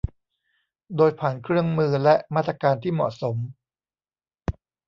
[0.97, 3.37] โดยผ่านเครื่องมือและมาตรการที่เหมาะสม